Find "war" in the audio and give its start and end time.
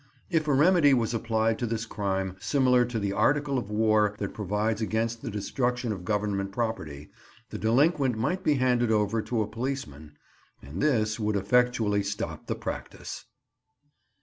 3.69-4.15